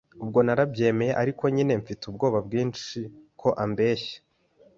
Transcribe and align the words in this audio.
Ubwo 0.23 0.39
narabyemeye 0.45 1.13
ariko 1.21 1.43
nyine 1.55 1.73
mfite 1.81 2.01
ubwoba 2.07 2.37
bwinshi 2.47 2.99
ko 3.39 3.47
ambeshya. 3.63 4.17